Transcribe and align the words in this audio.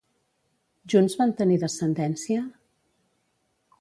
Junts 0.93 1.17
van 1.19 1.33
tenir 1.41 1.59
descendència? 1.65 2.43